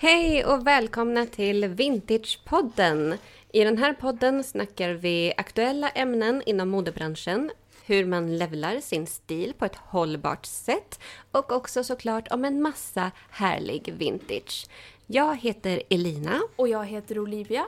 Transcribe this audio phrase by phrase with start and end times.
[0.00, 3.18] Hej och välkomna till Vintagepodden.
[3.52, 7.50] I den här podden snackar vi aktuella ämnen inom modebranschen,
[7.86, 11.00] hur man levlar sin stil på ett hållbart sätt
[11.30, 14.66] och också såklart om en massa härlig vintage.
[15.06, 16.40] Jag heter Elina.
[16.56, 17.64] Och jag heter Olivia.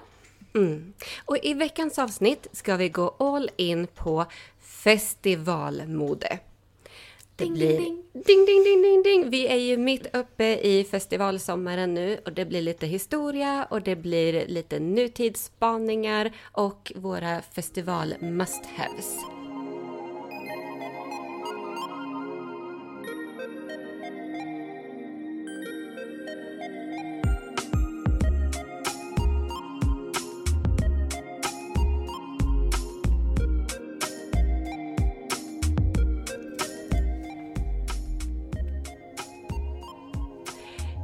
[0.54, 0.92] Mm.
[1.24, 4.26] Och i veckans avsnitt ska vi gå all in på
[4.60, 6.38] festivalmode.
[7.40, 7.78] Ding, blir...
[7.78, 9.30] ding, ding, ding, ding, ding, ding.
[9.30, 13.96] Vi är ju mitt uppe i festivalsommaren nu och det blir lite historia och det
[13.96, 19.39] blir lite nutidsspaningar och våra festival must-haves.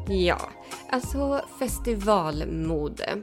[0.08, 0.50] Ja,
[0.90, 3.22] alltså festivalmode.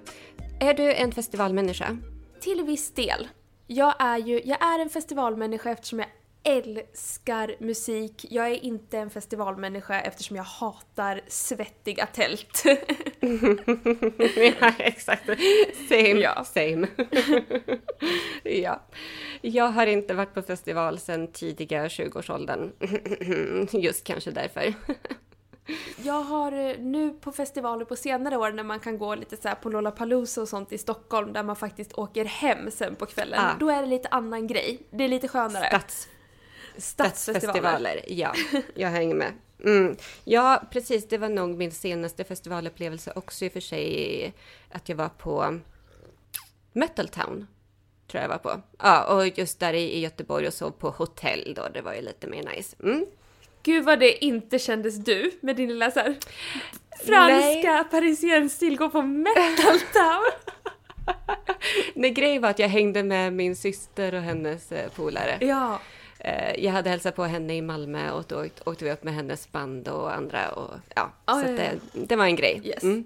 [0.59, 1.97] Är du en festivalmänniska?
[2.41, 3.27] Till viss del.
[3.67, 6.07] Jag är ju jag är en festivalmänniska eftersom jag
[6.43, 8.25] älskar musik.
[8.29, 12.63] Jag är inte en festivalmänniska eftersom jag hatar svettiga tält.
[14.59, 15.25] ja, exakt.
[15.89, 16.43] Same, Ja.
[16.43, 16.87] same.
[18.43, 18.81] ja.
[19.41, 22.71] Jag har inte varit på festival sedan tidiga 20-årsåldern.
[23.81, 24.73] Just kanske därför.
[26.03, 29.47] Jag har eh, nu på festivaler på senare år när man kan gå lite så
[29.47, 33.39] här på Lollapalooza och sånt i Stockholm där man faktiskt åker hem sen på kvällen.
[33.39, 33.55] Ah.
[33.59, 34.79] Då är det lite annan grej.
[34.89, 35.67] Det är lite skönare.
[35.69, 36.07] Stats,
[36.77, 37.99] Stadsfestivaler.
[38.07, 38.33] Ja,
[38.75, 39.31] jag hänger med.
[39.63, 39.95] Mm.
[40.23, 41.07] Ja, precis.
[41.07, 44.33] Det var nog min senaste festivalupplevelse också i och för sig.
[44.69, 45.59] Att jag var på
[46.73, 47.47] Metal Town.
[48.07, 48.61] Tror jag var på.
[48.79, 51.67] Ja, och just där i Göteborg och så på hotell då.
[51.73, 52.75] Det var ju lite mer nice.
[52.83, 53.05] Mm.
[53.63, 56.15] Gud vad det inte kändes du med din lilla så här,
[57.05, 60.55] franska parisienstil gå på metal town.
[61.93, 65.37] Nej, grejen var att jag hängde med min syster och hennes eh, polare.
[65.41, 65.79] Ja.
[66.19, 69.13] Eh, jag hade hälsat på henne i Malmö och då åkte, åkte vi upp med
[69.13, 70.49] hennes band och andra.
[70.51, 71.51] Och, ja, Ah, så ja.
[71.51, 72.61] det, det var en grej.
[72.63, 72.83] Yes.
[72.83, 73.03] Mm.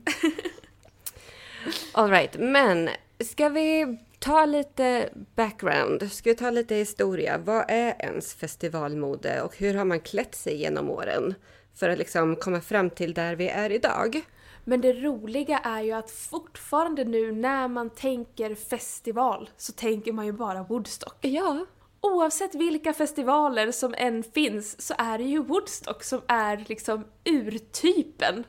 [1.92, 2.90] All right, men
[3.20, 6.12] ska vi ta lite background?
[6.12, 7.38] Ska vi ta lite historia?
[7.38, 11.36] Vad är ens festivalmode och hur har man klätt sig genom åren
[11.76, 14.22] för att liksom komma fram till där vi är idag?
[14.64, 20.26] Men det roliga är ju att fortfarande nu när man tänker festival så tänker man
[20.26, 21.18] ju bara Woodstock.
[21.22, 21.66] Ja,
[22.02, 28.44] Oavsett vilka festivaler som än finns så är det ju Woodstock som är liksom urtypen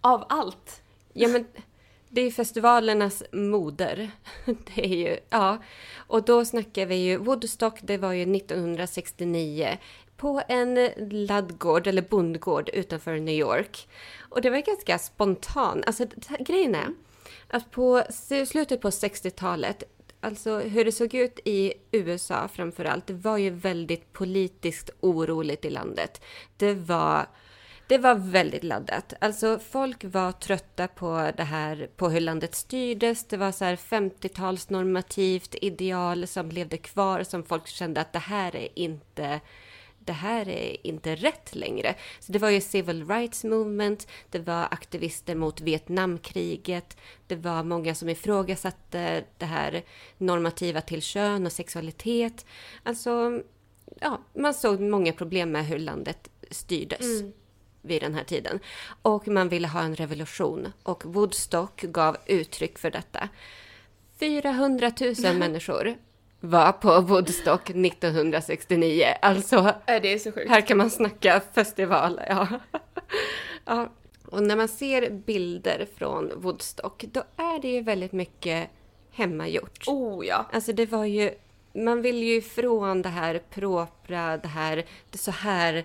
[0.00, 0.82] av allt.
[1.12, 1.46] Ja, men
[2.08, 4.10] det är festivalernas moder.
[4.44, 5.58] Det är ju, ja.
[5.96, 9.78] Och då snackar vi ju, Woodstock, det var ju 1969
[10.16, 13.88] på en laddgård, eller bondgård utanför New York.
[14.18, 15.86] Och det var ganska spontant.
[15.86, 16.06] Alltså
[16.40, 16.88] grejen är
[17.48, 18.02] att på
[18.46, 19.82] slutet på 60-talet,
[20.20, 25.64] alltså hur det såg ut i USA framför allt, det var ju väldigt politiskt oroligt
[25.64, 26.20] i landet.
[26.56, 27.26] Det var
[27.88, 29.14] det var väldigt laddat.
[29.20, 33.24] Alltså folk var trötta på det här, på hur landet styrdes.
[33.24, 38.56] Det var så här 50-talsnormativt ideal som levde kvar, som folk kände att det här
[38.56, 39.40] är inte
[39.98, 41.94] det här är inte rätt längre.
[42.20, 47.94] Så det var ju civil rights movement, det var aktivister mot Vietnamkriget, det var många
[47.94, 49.82] som ifrågasatte det här
[50.18, 52.46] normativa till kön och sexualitet.
[52.82, 53.42] Alltså,
[54.00, 57.32] ja, man såg många problem med hur landet styrdes mm
[57.82, 58.60] vid den här tiden.
[59.02, 63.28] Och man ville ha en revolution och Woodstock gav uttryck för detta.
[64.20, 64.92] 400
[65.24, 65.96] 000 människor
[66.40, 69.04] var på Woodstock 1969.
[69.22, 70.50] Alltså, det är så sjukt.
[70.50, 72.20] här kan man snacka festival.
[72.28, 72.48] Ja.
[73.64, 73.92] ja.
[74.26, 78.70] Och när man ser bilder från Woodstock, då är det ju väldigt mycket
[79.10, 79.84] hemmagjort.
[79.86, 80.46] Oh ja.
[80.52, 81.30] Alltså det var ju,
[81.72, 85.84] man vill ju ifrån det här propra, det här, det så här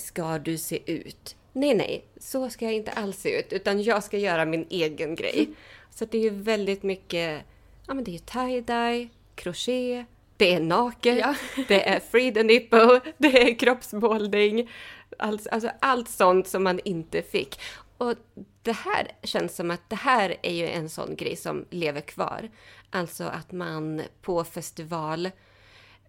[0.00, 1.36] ska du se ut.
[1.52, 5.14] Nej, nej, så ska jag inte alls se ut, utan jag ska göra min egen
[5.14, 5.48] grej.
[5.90, 7.42] Så det är ju väldigt mycket,
[7.86, 10.06] ja men det är tie-dye, crochet,
[10.36, 11.34] det är naket, Ja.
[11.68, 14.70] det är free the nipple, det är kroppsmålning.
[15.18, 17.60] Alltså, alltså allt sånt som man inte fick.
[17.98, 18.14] Och
[18.62, 22.50] det här känns som att det här är ju en sån grej som lever kvar.
[22.90, 25.30] Alltså att man på festival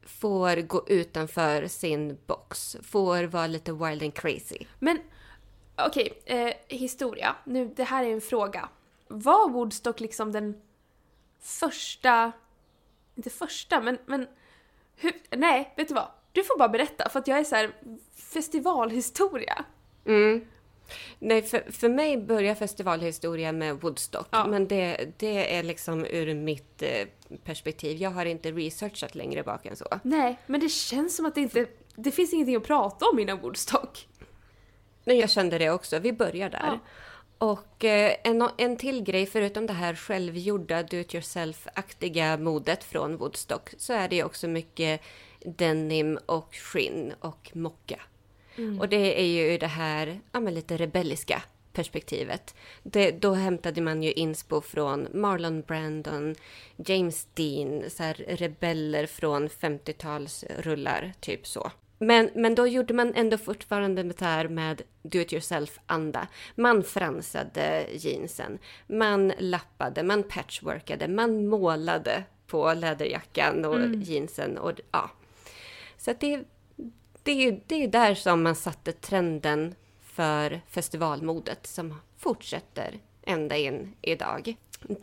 [0.05, 4.65] får gå utanför sin box, får vara lite wild and crazy.
[4.79, 4.99] Men
[5.75, 7.35] okej, eh, historia.
[7.45, 8.69] Nu, det här är en fråga.
[9.07, 10.61] Var Woodstock liksom den
[11.39, 12.31] första,
[13.15, 14.27] inte första, men, men
[14.95, 16.07] hur, nej, vet du vad?
[16.31, 17.71] Du får bara berätta för att jag är så här
[18.15, 19.65] festivalhistoria.
[20.05, 20.45] Mm.
[21.19, 24.27] Nej, för, för mig börjar festivalhistoria med Woodstock.
[24.31, 24.47] Ja.
[24.47, 27.07] Men det, det är liksom ur mitt eh,
[27.43, 27.97] perspektiv.
[27.97, 29.85] Jag har inte researchat längre bak än så.
[30.03, 31.65] Nej, men det känns som att det inte...
[31.95, 34.07] Det finns ingenting att prata om innan Woodstock.
[35.03, 35.99] Nej, jag kände det också.
[35.99, 36.59] Vi börjar där.
[36.63, 36.79] Ja.
[37.37, 43.17] Och eh, en, en till grej, förutom det här självgjorda do it yourself-aktiga modet från
[43.17, 45.01] Woodstock, så är det ju också mycket
[45.45, 47.99] denim och skinn och mocka.
[48.79, 52.55] Och det är ju det här ja, men lite rebelliska perspektivet.
[52.83, 56.35] Det, då hämtade man ju inspo från Marlon Brandon,
[56.75, 61.71] James Dean, så här rebeller från 50-talsrullar, typ så.
[61.97, 66.27] Men, men då gjorde man ändå fortfarande det här med do it yourself-anda.
[66.55, 75.09] Man fransade jeansen, man lappade, man patchworkade, man målade på läderjackan och jeansen och ja.
[75.97, 76.43] Så det,
[77.23, 83.57] det är ju det är där som man satte trenden för festivalmodet som fortsätter ända
[83.57, 84.55] in idag.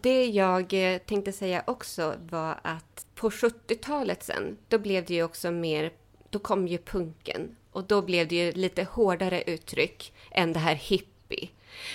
[0.03, 5.23] Det jag eh, tänkte säga också var att på 70-talet sen, då blev det ju
[5.23, 5.93] också mer,
[6.31, 10.75] då kom ju punken och då blev det ju lite hårdare uttryck än det här
[10.75, 11.49] hippie.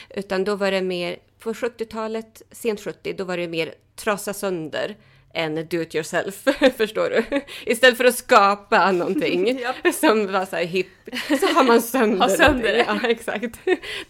[0.10, 4.95] Utan då var det mer, på 70-talet, sent 70, då var det mer trasa sönder
[5.36, 6.36] än do it yourself,
[6.78, 7.42] förstår du?
[7.66, 9.92] Istället för att skapa någonting Ja.
[9.92, 10.88] som var så här hipp,
[11.40, 12.86] så har man sönder Ha sönder det.
[12.88, 13.60] Ja, exakt.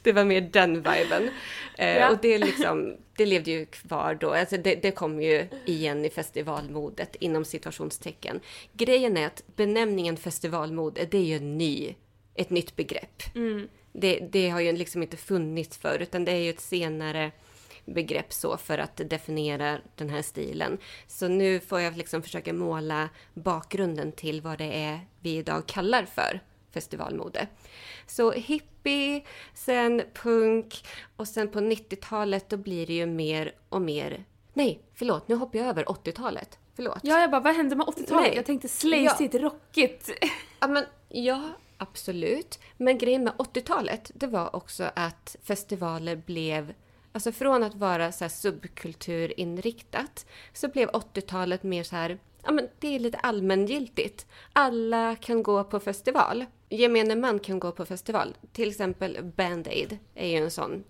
[0.02, 1.30] Det var mer den viben.
[1.78, 2.10] Eh, Ja.
[2.10, 4.34] Och det, liksom, det levde ju kvar då.
[4.34, 8.40] Alltså det, det kom ju igen i festivalmodet inom situationstecken.
[8.74, 11.96] Grejen är att benämningen festivalmode, det är ju en ny,
[12.36, 13.24] ett nytt begrepp.
[13.36, 13.68] Mm.
[13.94, 17.32] Det, det har ju liksom inte funnits förr, utan det är ju ett senare
[17.86, 20.78] begrepp så för att definiera den här stilen.
[21.08, 26.06] Så nu får jag liksom försöka måla bakgrunden till vad det är vi idag kallar
[26.06, 26.42] för
[26.72, 27.48] festivalmode.
[28.08, 29.24] Så hippie,
[29.54, 30.86] sen punk
[31.16, 34.26] och sen på 90-talet då blir det ju mer och mer...
[34.54, 36.60] Nej, förlåt, nu hoppar jag över 80-talet.
[36.76, 37.00] Förlåt.
[37.04, 38.28] Ja, jag bara, vad hände med 80-talet?
[38.28, 38.36] Nej.
[38.36, 40.12] Jag tänkte slazigt, rockigt.
[40.60, 42.60] Ja, men, ja, absolut.
[42.78, 46.74] Men grejen med 80-talet, det var också att festivaler blev...
[47.16, 52.20] Alltså från att vara så här subkulturinriktat så blev 80-talet mer så här...
[52.44, 54.28] Ja, men det är lite allmängiltigt.
[54.54, 56.46] Alla kan gå på festival.
[56.70, 58.38] Gemene man kan gå på festival.
[58.52, 60.84] Till exempel Band Aid är ju en sån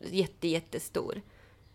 [0.00, 1.22] jätte, jättestor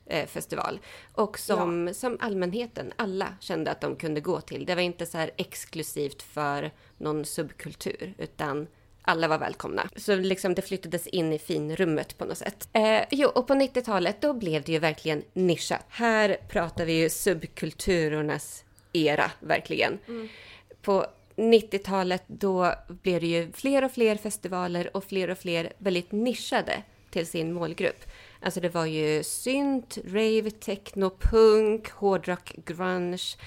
[0.06, 0.80] eh, festival.
[1.14, 4.66] Och som, som allmänheten, alla kände att de kunde gå till.
[4.66, 8.68] Det var inte så här exklusivt för någon subkultur, utan
[9.06, 9.90] alla var välkomna.
[9.96, 12.70] Så liksom det flyttades in i finrummet på något sätt.
[12.74, 15.86] Eh, jo, och på 90-talet då blev det ju verkligen nischat.
[15.90, 18.64] Här pratar vi ju subkulturernas
[18.94, 20.00] era, verkligen.
[20.82, 21.06] På
[21.36, 26.84] 90-talet då blev det ju fler och fler festivaler och fler och fler väldigt nischade
[27.10, 28.06] till sin målgrupp.
[28.42, 33.38] Alltså det var ju synt, rave, techno, punk, hårdrock, grunge.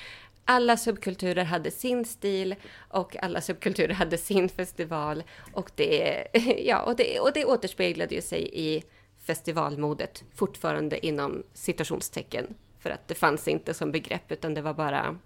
[0.50, 2.54] Alla subkulturer hade sin stil
[2.88, 5.22] och alla subkulturer hade sin festival.
[5.52, 6.24] Och det,
[6.64, 8.82] ja, och det, och det återspeglade ju sig i
[9.18, 12.54] festivalmodet fortfarande inom citationstecken.
[12.78, 15.18] För att det fanns inte som begrepp utan det var bara,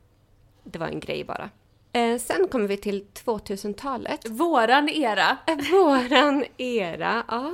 [0.64, 1.50] det var en grej bara.
[1.92, 4.28] Eh, sen kommer vi till 2000-talet.
[4.28, 5.38] Våran era.
[5.70, 7.52] Våran era, ja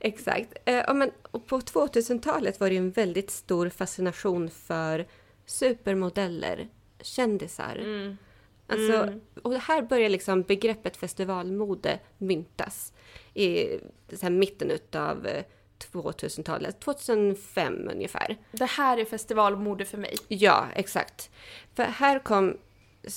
[0.00, 0.52] exakt.
[0.64, 5.06] Eh, ja, men, och på 2000-talet var det en väldigt stor fascination för
[5.46, 6.68] supermodeller,
[7.00, 7.76] kändisar.
[7.76, 8.18] Mm.
[8.66, 12.92] Alltså, Och här börjar liksom begreppet festivalmode myntas
[13.34, 13.78] i
[14.12, 15.44] så här mitten utav eh,
[15.92, 18.36] 2000-talet, 2005 ungefär.
[18.52, 20.16] Det här är festivalmode för mig.
[20.28, 21.30] Ja, exakt.
[21.74, 22.56] För här kom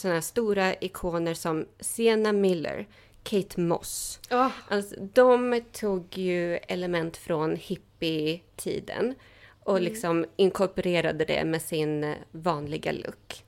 [0.03, 2.87] här stora ikoner som Sienna Miller,
[3.23, 4.19] Kate Moss.
[4.31, 4.51] Oh.
[4.67, 9.15] Alltså, de tog ju element från hippie-tiden
[9.63, 13.43] och liksom inkorporerade det med sin eh, vanliga look.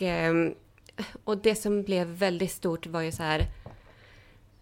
[0.00, 0.54] Och, ehm,
[1.24, 3.46] och det som blev väldigt stort var ju så här...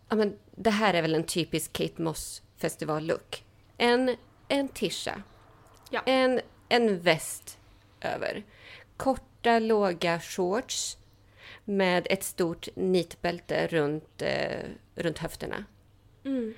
[0.08, 3.44] Ja, men det här är väl en typisk Kate Moss festivallook.
[3.76, 4.16] En,
[4.48, 5.22] en tisha.
[5.90, 6.02] Ja.
[6.06, 7.58] En, en väst
[8.00, 8.44] över.
[8.96, 10.98] Korta, låga shorts
[11.64, 14.64] med ett stort nitbälte runt, eh,
[14.94, 15.64] runt höfterna.
[16.24, 16.54] Mm.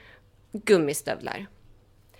[0.52, 1.46] Gummistövlar.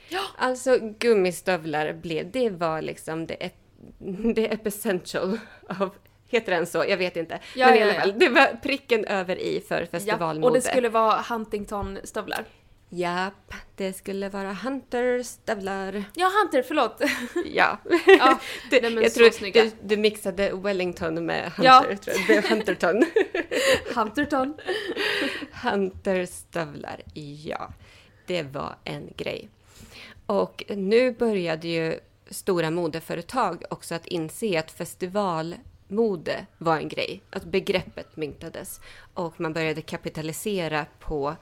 [0.09, 0.23] Ja.
[0.39, 3.51] Alltså gummistövlar blev, det var liksom det,
[4.35, 5.39] det epicentral
[5.69, 5.95] av,
[6.31, 6.85] heter den så?
[6.89, 7.41] Jag vet inte.
[7.55, 8.01] Ja, Men i ja, alla ja.
[8.01, 9.87] fall, det var pricken över i för Ja.
[9.87, 10.47] festivalmode.
[10.47, 12.45] Och det skulle vara Huntington-stövlar.
[12.93, 16.05] Japp, det skulle vara Hunter-stövlar.
[16.15, 17.03] Ja, Hunter, förlåt.
[17.45, 17.79] Ja.
[18.07, 21.65] Ja, det, nej, jag tror du, du mixade Wellington med Hunter.
[21.65, 21.97] Ja.
[21.97, 22.43] Tror jag.
[22.43, 23.05] Det Hunterton.
[23.95, 24.55] Hunterton.
[25.63, 27.01] Hunter-stövlar,
[27.45, 27.71] ja.
[28.27, 29.49] Det var en grej.
[30.27, 31.99] Och nu började ju
[32.31, 34.71] stora modeföretag också att inse att
[35.91, 37.23] Mode var en grej.
[37.31, 38.81] Att begreppet myntades.
[39.15, 41.37] Och man började kapitalisera på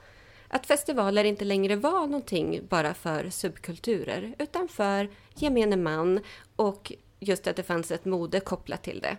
[0.47, 6.19] att festivaler inte längre var någonting bara för subkulturer, utan för gemene man
[6.55, 9.17] och just att det fanns ett mode kopplat till det.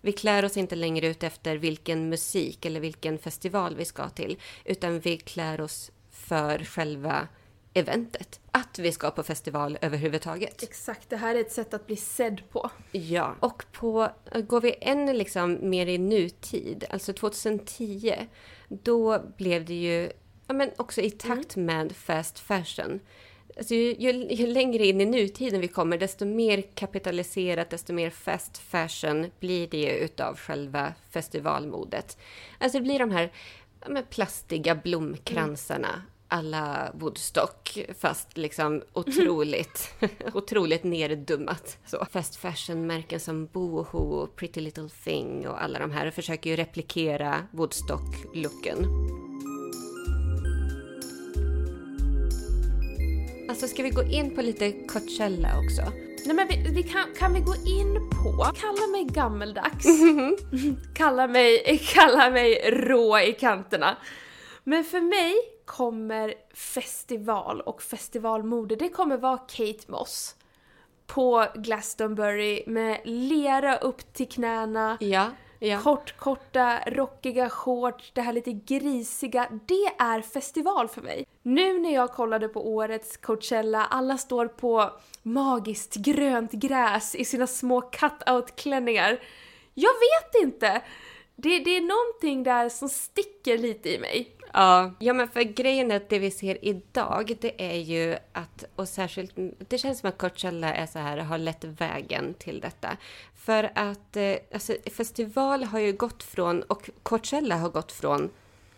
[0.00, 4.36] Vi klär oss inte längre ut efter vilken musik eller vilken festival vi ska till,
[4.64, 7.28] utan vi klär oss för själva
[7.74, 8.40] eventet.
[8.50, 10.62] Att vi ska på festival överhuvudtaget.
[10.62, 12.70] Exakt, det här är ett sätt att bli sedd på.
[12.92, 14.08] Ja, och på,
[14.48, 18.14] går vi än liksom mer i nutid, alltså 2010,
[18.68, 20.12] då blev det ju
[20.46, 23.00] ja, men också i takt med fast fashion.
[23.56, 28.10] Alltså ju, ju, ju, längre in i nutiden vi kommer, desto mer kapitaliserat, desto mer
[28.10, 32.18] fast fashion blir det ju utav själva festivalmodet.
[32.58, 33.32] Alltså det blir de här
[33.88, 36.11] ja, plastiga blomkransarna mm.
[36.32, 39.94] Alla Woodstock, fast liksom otroligt,
[40.34, 41.78] otroligt neddummat.
[41.86, 42.06] Så.
[42.12, 48.86] Fast fashion-märken som Boohoo, Pretty Little Thing och alla de här försöker ju replikera Woodstock-looken.
[53.48, 55.82] Alltså ska vi gå in på lite Coachella också?
[56.26, 59.86] Nej men vi, vi kan, kan vi gå in på, kalla mig gammeldags,
[60.94, 63.96] kalla, mig, kalla mig rå i kanterna.
[64.64, 65.34] Men för mig
[65.72, 70.36] kommer festival och festivalmode, det kommer vara Kate Moss
[71.06, 74.98] på Glastonbury med lera upp till knäna.
[75.00, 75.30] Ja.
[75.58, 75.80] Ja.
[75.80, 79.48] Kortkorta, rockiga shorts, det här lite grisiga.
[79.66, 81.26] Det är festival för mig.
[81.42, 84.90] Nu när jag kollade på årets Coachella, alla står på
[85.22, 89.20] magiskt grönt gräs i sina små cut-out-klänningar.
[89.74, 90.82] Jag vet inte!
[91.36, 94.36] Det, det är någonting där som sticker lite i mig.
[94.52, 98.64] Ja, ja men för grejen är att det vi ser idag, det är ju att,
[98.76, 99.32] och särskilt,
[99.68, 102.96] det känns som att Coachella är så här, har lett vägen till detta.
[103.36, 108.30] För att, eh, alltså festival har ju gått från, och Coachella har gått från,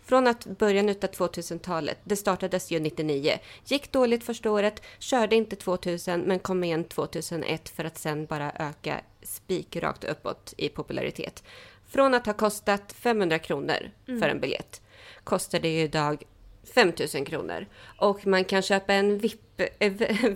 [0.04, 5.56] från att början av 2000-talet, det startades ju 99, gick dåligt första året, körde inte
[5.56, 11.44] 2000 men kom igen 2001 för att sen bara öka spikrakt uppåt i popularitet.
[11.86, 14.20] Från att ha kostat 500 kronor mm.
[14.20, 14.80] för en biljett
[15.24, 16.22] kostar det ju idag
[16.74, 17.66] 5 000 kronor.
[17.98, 19.18] Och man kan köpa en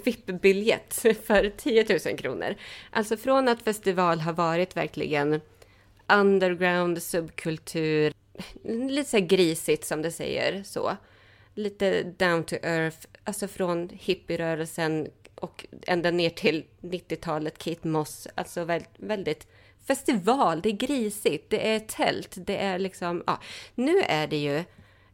[0.04, 2.54] VIP-biljett eh, för 10 000 kronor.
[2.90, 5.40] Alltså från att festival har varit verkligen
[6.09, 8.12] underground, subkultur,
[8.64, 10.97] lite så grisigt som det säger så.
[11.54, 18.64] Lite down to earth, alltså från hippierörelsen och ända ner till 90-talet, Kate Moss, alltså
[18.99, 19.47] väldigt
[19.87, 23.40] festival, det är grisigt, det är tält, det är liksom, ja.
[23.75, 24.64] Nu är det ju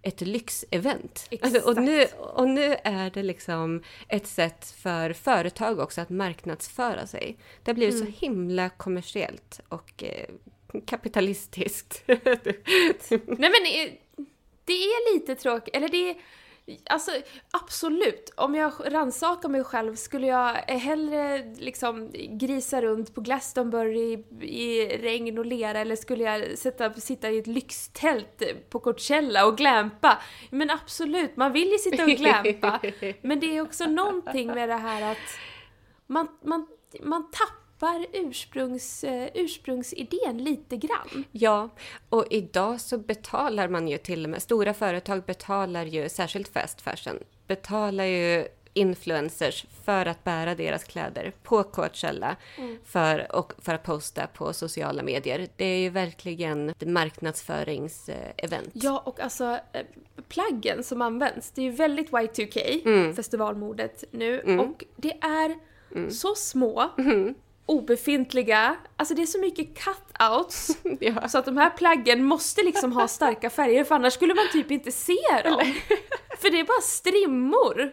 [0.02, 1.28] ett lyxevent.
[1.42, 7.06] Alltså, och, nu, och nu är det liksom ett sätt för företag också att marknadsföra
[7.06, 7.36] sig.
[7.62, 8.06] Det har blivit mm.
[8.06, 10.28] så himla kommersiellt och eh,
[10.86, 12.02] kapitalistiskt.
[12.06, 13.96] Nej men
[14.64, 16.16] det är lite tråkigt, eller det är
[16.90, 17.10] Alltså
[17.50, 24.24] absolut, om jag rannsakar mig själv skulle jag hellre liksom grisa runt på Glastonbury i,
[24.42, 29.56] i regn och lera eller skulle jag sätta, sitta i ett lyxtält på Coachella och
[29.56, 30.18] glampa?
[30.50, 32.80] Men absolut, man vill ju sitta och glampa.
[33.22, 35.38] men det är också någonting med det här att
[36.06, 36.66] man, man,
[37.00, 41.24] man tappar tappar ursprungs, eh, ursprungsidén lite grann.
[41.32, 41.68] Ja,
[42.08, 46.80] och idag så betalar man ju till och med, stora företag betalar ju, särskilt fast
[46.80, 52.78] fashion, betalar ju influencers för att bära deras kläder på Coachella mm.
[52.84, 55.48] för, och för att posta på sociala medier.
[55.56, 58.70] Det är ju verkligen ett marknadsföringsevent.
[58.72, 59.86] Ja, och alltså eh,
[60.28, 63.14] plaggen som används, det är ju väldigt Y2K, mm.
[63.14, 64.60] festivalmodet nu, mm.
[64.60, 65.58] och det är
[65.94, 66.10] mm.
[66.10, 67.34] så små mm
[67.66, 71.28] obefintliga, alltså det är så mycket cutouts ja.
[71.28, 74.70] så att de här plaggen måste liksom ha starka färger för annars skulle man typ
[74.70, 75.60] inte se dem.
[76.38, 77.92] för det är bara strimmor.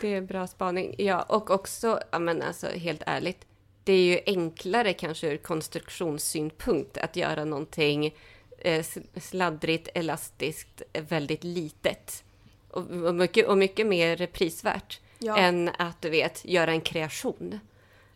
[0.00, 0.94] det är bra spaning.
[0.98, 3.46] Ja, och också, ja men alltså helt ärligt,
[3.84, 8.14] det är ju enklare kanske ur konstruktionssynpunkt att göra någonting
[8.58, 8.86] eh,
[9.20, 12.24] sladdrigt, elastiskt, väldigt litet.
[12.70, 15.36] Och, och, mycket, och mycket mer prisvärt ja.
[15.36, 17.60] än att du vet, göra en kreation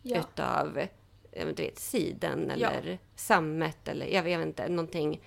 [0.09, 0.19] ja.
[0.19, 0.73] utav
[1.55, 2.97] du vet, siden eller ja.
[3.15, 5.21] sammet eller jag vet inte, någonting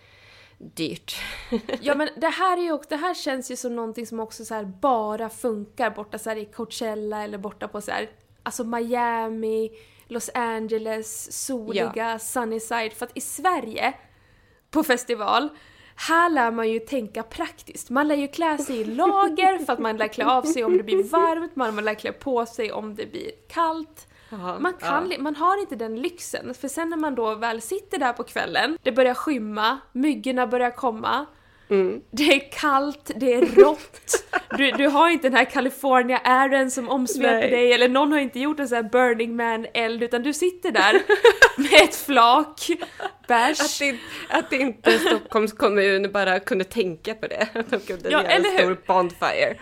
[0.59, 1.15] dyrt.
[1.81, 4.45] ja men det här är ju också, det här känns ju som någonting som också
[4.45, 8.11] så bara funkar borta så i Coachella eller borta på så här,
[8.43, 9.71] alltså Miami,
[10.07, 12.19] Los Angeles, soliga, ja.
[12.19, 12.93] Sunnyside.
[12.93, 13.93] För att i Sverige,
[14.71, 15.49] på festival,
[16.09, 17.91] Här lär man ju tänka praktiskt.
[17.91, 20.77] Man lär ju klä sig i lager för att man lär klä av sig om
[20.77, 24.07] det blir varmt, man lär klä på sig om det blir kallt.
[24.31, 27.99] Jaha, Man, kan, man har inte den lyxen, för sen när man då väl sitter
[27.99, 31.27] där på kvällen, det börjar skymma, myggorna börjar komma,
[31.71, 32.01] Mm.
[32.11, 34.25] det är kallt, det är rått,
[34.59, 37.51] du, du har inte den här California airen som omsveper Nej.
[37.51, 40.93] dig, eller någon har inte gjort en sån här Burning Man-eld, utan du sitter där
[41.57, 42.67] med ett flak
[43.29, 43.61] bärs.
[43.61, 43.97] Att, det,
[44.29, 47.49] att inte Stockholms kommun bara kunde tänka på det.
[47.55, 48.79] Att de kunde Ja, göra eller en stor hur?
[48.87, 49.57] bonfire.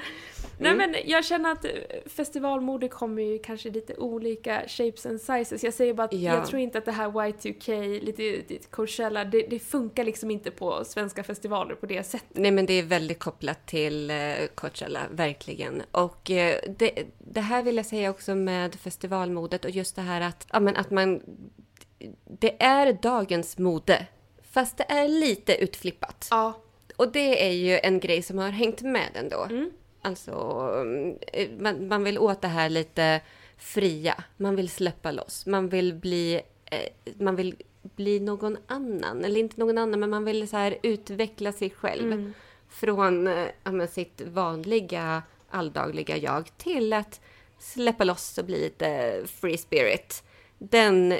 [0.61, 0.91] Nej Mm.
[0.91, 1.71] men jag känner att eh,
[2.07, 5.65] festivalmode kommer ju kanske lite olika shapes and sizes.
[5.65, 6.35] Jag säger bara att Ja.
[6.35, 10.51] jag tror inte att det här Y2K, lite, lite Coachella, det, det funkar liksom inte
[10.51, 12.29] på svenska festivaler på det sättet.
[12.33, 14.17] Nej men det är väldigt kopplat till eh,
[14.55, 15.83] Coachella, verkligen.
[15.91, 20.21] Och eh, det, det här vill jag säga också med festivalmodet och just det här
[20.21, 21.21] att, ja, men att man...
[22.25, 24.07] Det är dagens mode,
[24.53, 26.29] fast det är lite utflippat.
[26.31, 26.53] Ja.
[26.97, 29.45] Och det är ju en grej som har hängt med ändå.
[29.51, 29.71] Mm.
[30.03, 30.33] Alltså,
[31.33, 33.21] eh, man, man vill åt det här lite
[33.57, 34.25] fria.
[34.37, 35.47] Man vill släppa loss.
[35.47, 39.25] Man vill bli, eh, man vill bli någon annan.
[39.25, 42.13] Eller inte någon annan, men man vill så här utveckla sig själv.
[42.13, 42.33] Mm.
[42.69, 47.21] Från eh, sitt vanliga alldagliga jag till att
[47.59, 50.23] släppa loss och bli lite free spirit.
[50.59, 51.15] Den,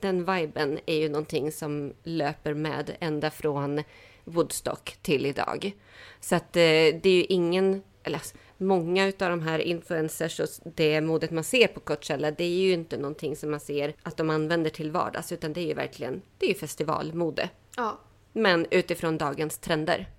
[0.00, 3.82] den viben är ju någonting som löper med ända från
[4.24, 5.72] Woodstock till idag.
[6.20, 6.60] Så att eh,
[7.02, 8.20] det är ju ingen, eller
[8.58, 12.72] många utav de här influencers och det modet man ser på Coachella, det är ju
[12.72, 16.22] inte någonting som man ser att de använder till vardags, utan det är ju verkligen,
[16.38, 17.48] det är ju festivalmode.
[17.76, 17.98] Ja.
[18.32, 20.10] Men utifrån dagens trender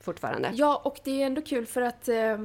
[0.00, 0.52] fortfarande.
[0.54, 2.38] ja, och det är ändå kul för att eh,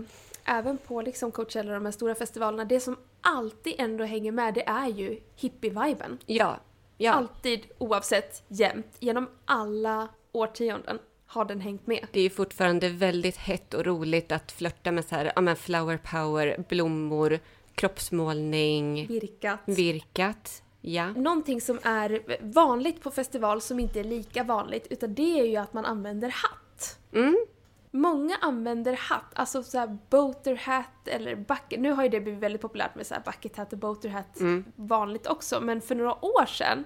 [0.46, 4.54] även på liksom Coachella och de här stora festivalerna, det som alltid ändå hänger med
[4.54, 6.18] det är ju hippie-viben.
[6.26, 6.60] Ja,
[6.98, 7.12] ja.
[7.12, 11.00] Alltid, oavsett, jämt, genom alla årtionden
[11.32, 12.08] har den hängt med.
[12.12, 15.56] Det är ju fortfarande väldigt hett och roligt att flörta med så här, ja men
[15.56, 17.40] flower power, blommor,
[17.76, 19.60] kroppsmålning, Virkat.
[19.66, 20.64] virkat.
[20.82, 21.08] Ja.
[21.08, 22.22] Någonting som är
[22.54, 26.30] vanligt på festival som inte är lika vanligt utan det är ju att man använder
[26.30, 27.00] hatt.
[27.14, 27.46] Mm.
[27.92, 31.80] Många använder hatt, alltså såhär boater hat eller bucket.
[31.80, 34.66] Nu har ju det blivit väldigt populärt med såhär bucket hat och boater hat Mm.
[34.76, 36.84] vanligt också men för några år sedan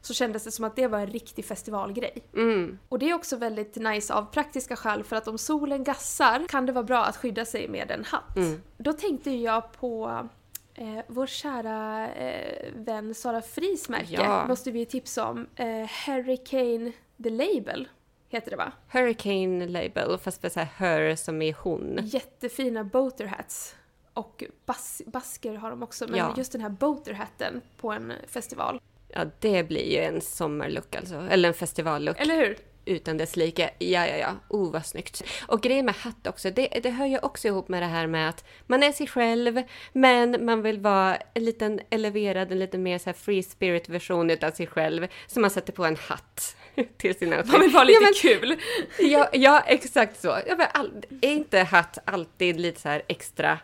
[0.00, 2.22] så kändes det som att det var en riktig festivalgrej.
[2.34, 2.78] Mm.
[2.88, 6.66] Och det är också väldigt nice av praktiska skäl för att om solen gassar kan
[6.66, 8.36] det vara bra att skydda sig med en hatt.
[8.36, 8.62] Mm.
[8.78, 10.26] Då tänkte jag på
[10.74, 14.46] eh, vår kära eh, vän Sara Fris märke, Ja.
[14.48, 15.46] måste vi tipsa om.
[15.56, 15.66] Eh,
[16.06, 17.88] Hurricane The Label
[18.28, 18.72] heter det va?
[18.88, 21.98] Hurricane label, fast så här her som är hon.
[22.02, 23.74] Jättefina boater hats.
[24.14, 26.34] Och bas- basker har de också, men Ja.
[26.36, 28.80] just den här boater hatten på en festival.
[29.08, 31.26] Ja, det blir ju en sommarlook alltså.
[31.30, 32.20] Eller en festivallook.
[32.20, 32.56] Eller hur?
[32.84, 33.70] Utan dess like.
[33.78, 34.36] Ja, ja, ja.
[34.48, 35.22] Oh, vad snyggt.
[35.46, 38.28] Och grejen med hatt också, det, det hör ju också ihop med det här med
[38.28, 42.98] att man är sig själv, men man vill vara en liten eleverad, en lite mer
[42.98, 45.06] så här free spirit version utav sig själv.
[45.26, 46.56] Så man sätter på en hatt
[46.96, 47.52] till sin outfit.
[47.52, 48.56] Man vill vara lite ja, men, kul.
[48.98, 50.38] ja, ja, exakt så.
[50.46, 50.90] Ja, men all,
[51.20, 53.58] är inte hatt alltid lite så här extra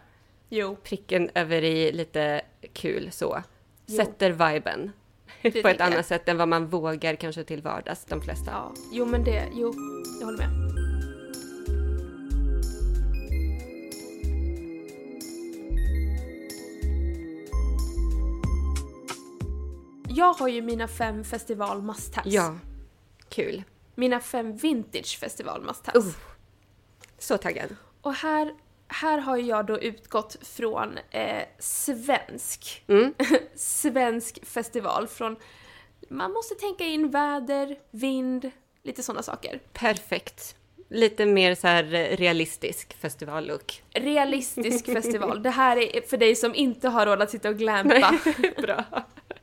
[0.48, 0.76] Jo.
[0.76, 2.40] pricken över i lite
[2.72, 3.42] kul så?
[3.86, 3.96] Jo.
[3.96, 4.92] Sätter viben.
[5.44, 5.80] På ett jag.
[5.80, 8.50] annat sätt än vad man vågar kanske till vardags, de flesta.
[8.50, 9.74] Ja, jo men det, jo,
[10.20, 10.50] jag håller med.
[20.08, 22.32] Jag har ju mina fem festival must-haves.
[22.32, 22.58] Ja,
[23.28, 23.62] kul.
[23.94, 26.06] Mina fem vintage festival must-haves.
[26.06, 26.14] Uh,
[27.18, 27.76] så taggad.
[28.00, 28.54] Och här,
[29.00, 32.84] här har jag då utgått från eh, svensk.
[32.88, 33.14] Mm.
[33.54, 35.08] svensk festival.
[35.08, 35.36] Från,
[36.08, 38.50] man måste tänka in väder, vind,
[38.82, 39.60] lite sådana saker.
[39.72, 40.56] Perfekt.
[40.88, 43.82] Lite mer så här eh, realistisk festivallook.
[43.92, 45.42] Realistisk festival.
[45.42, 48.18] Det här är för dig som inte har råd att sitta och glampa.
[48.62, 48.84] Bra.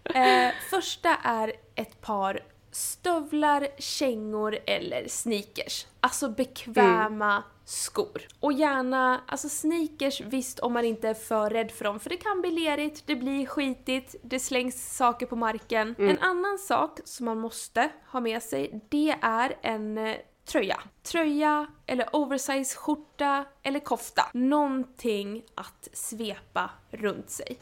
[0.03, 2.39] Eh, första är ett par
[2.71, 5.87] stövlar, kängor eller sneakers.
[5.99, 8.21] Alltså bekväma skor.
[8.39, 12.17] Och gärna, alltså sneakers visst om man inte är för rädd för dem för det
[12.17, 15.95] kan bli lerigt, det blir skitigt, det slängs saker på marken.
[15.99, 20.79] En annan sak som man måste ha med sig det är en eh, tröja.
[21.03, 24.29] Tröja eller oversize skjorta eller kofta.
[24.33, 27.59] Någonting att svepa runt sig.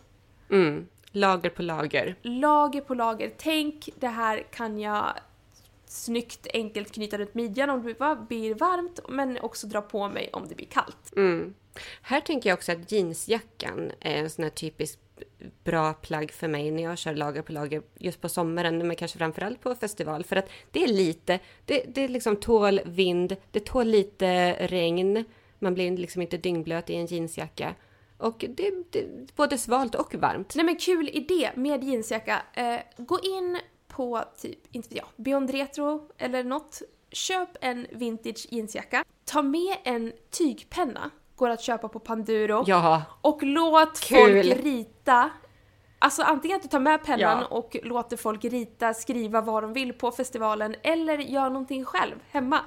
[0.49, 0.87] Mm.
[1.11, 2.15] Lager på lager.
[2.21, 3.31] lager på lager.
[3.37, 5.13] Tänk, det här kan jag
[5.91, 10.47] snyggt, enkelt knyta runt midjan om det blir varmt, men också dra på mig om
[10.47, 11.15] det blir kallt.
[11.15, 11.54] Mm.
[12.02, 14.99] Här tänker jag också att jeansjackan är en sån här typisk
[15.63, 19.17] bra plagg för mig när jag kör lager på lager just på sommaren, men kanske
[19.17, 20.23] framförallt på festival.
[20.23, 25.25] För att det är lite, det, det liksom tål vind, det tål lite regn.
[25.60, 27.75] Man blir liksom inte dyngblöt i en jeansjacka.
[28.17, 30.56] Och det, det är både svalt och varmt.
[30.56, 32.41] Nej men kul idé med jeansjacka.
[32.54, 36.82] Eh, gå in på typ, inte vet jag, Beyond Retro eller något.
[37.12, 39.04] Köp en vintage jeansjacka.
[39.25, 41.10] Ta med en tygpenna.
[41.36, 42.63] Går att köpa på Panduro.
[42.67, 44.17] Ja, Och låt Kul.
[44.17, 45.30] folk rita.
[45.99, 47.45] Alltså antingen att du tar med pennan Ja.
[47.58, 52.60] och låter folk rita, skriva vad de vill på festivalen eller gör någonting själv hemma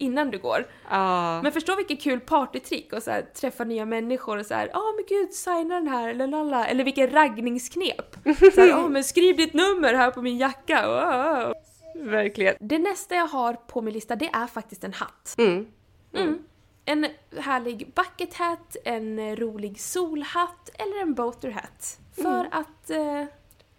[0.00, 0.66] innan du går.
[0.90, 1.42] ja.
[1.42, 4.82] Men förstå vilket kul partytrick och så här, träffa nya människor och så här, ja
[4.96, 8.16] men gud signa den här eller lalla eller vilken raggningsknep.
[8.54, 10.86] Så här, ja men skriv ditt nummer här på min jacka.
[10.86, 11.54] Wow.
[11.94, 12.54] verkligen.
[12.60, 15.34] Det nästa jag har på min lista det är faktiskt en hatt.
[15.38, 15.66] Mm.
[16.14, 16.38] Mm.
[16.84, 17.06] En
[17.38, 21.98] härlig bucket hat, en rolig solhatt eller en boater hat.
[22.22, 23.24] För att, eh,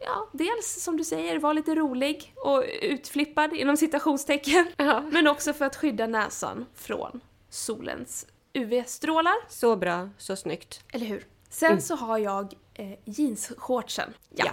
[0.05, 4.67] ja, dels som du säger vara lite rolig och utflippad inom citationstecken.
[4.77, 5.01] Ja.
[5.11, 9.35] Men också för att skydda näsan från solens UV-strålar.
[9.49, 10.83] Så bra, så snyggt.
[10.93, 11.25] Eller hur?
[11.49, 14.13] Sen så har jag eh, jeansshortsen.
[14.29, 14.45] Ja.
[14.45, 14.51] Ja.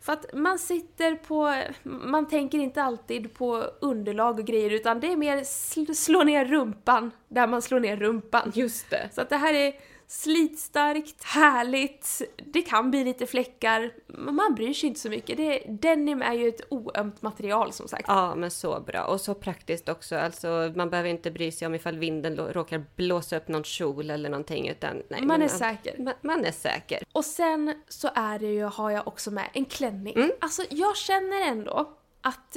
[0.00, 5.12] För att man sitter på, man tänker inte alltid på underlag och grejer utan det
[5.12, 8.52] är mer sl- slå ner rumpan där man slår ner rumpan.
[8.54, 9.08] Just det.
[9.12, 9.74] Så att det här är
[10.06, 15.36] slitstarkt, härligt, det kan bli lite fläckar, men man bryr sig inte så mycket.
[15.36, 18.04] Det, denim är ju ett oömt material som sagt.
[18.08, 19.04] Ja, men så bra.
[19.04, 20.16] Och så praktiskt också.
[20.16, 24.30] Alltså, man behöver inte bry sig om ifall vinden råkar blåsa upp någon kjol eller
[24.30, 24.68] någonting.
[24.68, 25.98] Utan, nej, Man men är säker.
[25.98, 27.02] Man, man är säker.
[27.12, 30.14] Och sen så är det ju, har jag också med en klänning.
[30.16, 30.30] Mm.
[30.40, 32.56] Alltså jag känner ändå att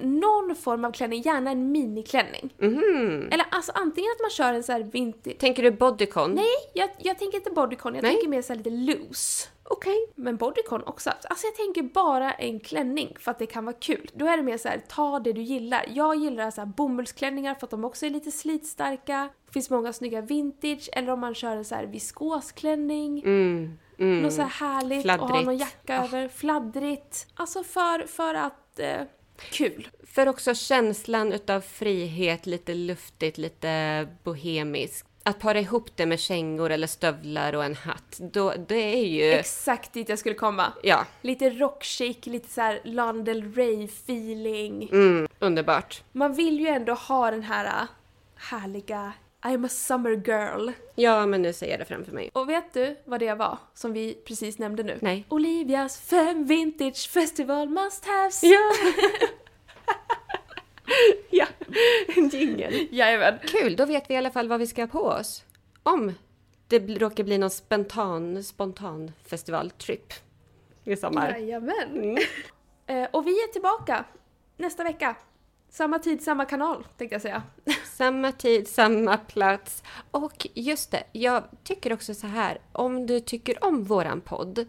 [0.00, 2.54] någon form av klänning, gärna en miniklänning.
[2.58, 3.28] Mhm.
[3.32, 5.38] Eller alltså antingen att man kör en så här vintage...
[5.38, 6.30] Tänker du bodycon?
[6.34, 8.12] Nej, jag, jag tänker inte bodycon, jag Nej.
[8.12, 9.48] tänker mer så här lite loose.
[9.68, 10.12] Okej.
[10.14, 11.10] Men bodycon också.
[11.10, 14.10] Alltså jag tänker bara en klänning för att det kan vara kul.
[14.14, 15.84] Då är det mer så här, ta det du gillar.
[15.88, 19.28] Jag gillar så här bomullsklänningar för att de också är lite slitstarka.
[19.46, 23.22] Det finns många snygga vintage, eller om man kör en så här viskosklänning.
[23.24, 23.78] Mm.
[23.98, 24.22] Mm.
[24.22, 25.60] Något så här härligt och ha någon Fladdrigt.
[25.60, 26.28] jacka över.
[26.28, 27.26] Fladdrigt.
[27.34, 28.78] Alltså för, för att...
[28.78, 29.00] Eh,
[29.50, 29.88] kul.
[30.06, 35.08] För också känslan utav frihet, lite luftigt, lite bohemiskt.
[35.22, 39.32] Att para ihop det med kängor eller stövlar och en hatt, då, det är ju...
[39.32, 40.72] Exakt dit jag skulle komma.
[40.82, 44.88] ja, Lite rockchic, lite så här Lana Del Rey-feeling.
[44.92, 46.02] mm, underbart.
[46.12, 47.88] Man vill ju ändå ha den här äh,
[48.36, 50.70] härliga I'm a summer girl.
[50.94, 52.30] Ja, men nu ser jag det framför mig.
[52.32, 54.98] Och vet du vad det var som vi precis nämnde nu?
[55.02, 55.24] Nej.
[55.28, 58.40] Olivias fem vintage festival must-haves.
[58.42, 58.72] Ja!
[61.30, 61.46] ja,
[62.16, 62.88] en jingel.
[62.90, 63.38] Jajamän.
[63.44, 65.44] Kul, då vet vi i alla fall vad vi ska ha på oss.
[65.82, 66.14] Om
[66.68, 70.12] det råkar bli någon spontan, spontan festivaltrip
[70.84, 71.30] i sommar.
[71.30, 71.96] Jajamän.
[71.96, 72.18] Mm.
[72.86, 74.04] Eh, och vi är tillbaka
[74.56, 75.16] nästa vecka.
[75.68, 77.42] Samma tid, samma kanal tänkte jag säga.
[77.84, 79.82] Samma tid, samma plats.
[80.10, 82.58] Och just det, jag tycker också så här.
[82.72, 84.66] Om du tycker om våran podd.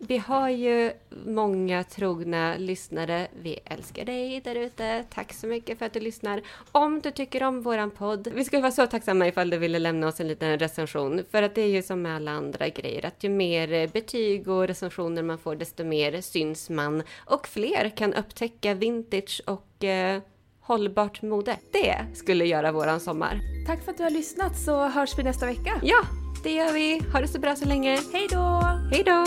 [0.00, 0.92] Vi har ju
[1.26, 3.28] många trogna lyssnare.
[3.42, 5.04] Vi älskar dig där ute.
[5.10, 6.42] Tack så mycket för att du lyssnar.
[6.72, 8.28] Om du tycker om våran podd.
[8.34, 11.24] Vi skulle vara så tacksamma ifall du ville lämna oss en liten recension.
[11.30, 13.06] För att det är ju som med alla andra grejer.
[13.06, 17.02] Att ju mer betyg och recensioner man får, desto mer syns man.
[17.16, 20.22] Och fler kan upptäcka vintage och eh,
[20.66, 21.56] hållbart mode.
[21.72, 23.40] Det skulle göra våran sommar.
[23.66, 25.80] Tack för att du har lyssnat så hörs vi nästa vecka.
[25.82, 26.02] Ja,
[26.42, 27.02] det gör vi.
[27.12, 27.98] Ha det så bra så länge.
[28.12, 28.62] Hej då!
[28.92, 29.26] Hej då!